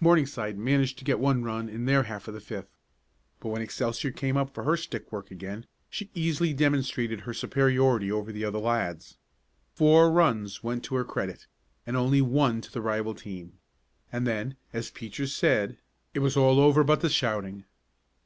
Morningside 0.00 0.56
managed 0.56 0.96
to 0.96 1.04
get 1.04 1.20
one 1.20 1.42
run 1.44 1.68
in 1.68 1.84
their 1.84 2.04
half 2.04 2.26
of 2.28 2.32
the 2.32 2.40
fifth, 2.40 2.70
but 3.40 3.50
when 3.50 3.60
Excelsior 3.60 4.10
came 4.10 4.34
up 4.34 4.54
for 4.54 4.64
her 4.64 4.74
stick 4.74 5.12
work 5.12 5.30
again 5.30 5.66
she 5.90 6.08
easily 6.14 6.54
demonstrated 6.54 7.20
her 7.20 7.34
superiority 7.34 8.10
over 8.10 8.32
the 8.32 8.42
other 8.42 8.58
lads. 8.58 9.18
Four 9.74 10.10
runs 10.10 10.64
went 10.64 10.82
to 10.84 10.94
her 10.94 11.04
credit, 11.04 11.46
and 11.86 11.94
only 11.94 12.22
one 12.22 12.62
to 12.62 12.72
the 12.72 12.80
rival 12.80 13.14
team, 13.14 13.58
and 14.10 14.26
then, 14.26 14.56
as 14.72 14.88
Peaches 14.90 15.34
said, 15.36 15.76
"it 16.14 16.20
was 16.20 16.38
all 16.38 16.58
over 16.58 16.82
but 16.82 17.02
the 17.02 17.10
shouting." 17.10 17.66